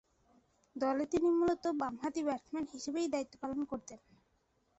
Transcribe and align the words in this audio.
দলে 0.75 1.03
তিনি 1.05 1.27
মূলতঃ 1.31 1.71
বামহাতি 1.81 2.21
ব্যাটসম্যান 2.23 2.65
হিসেবে 2.73 2.99
দায়িত্ব 3.13 3.35
পালন 3.41 3.59
করতেন। 3.65 3.99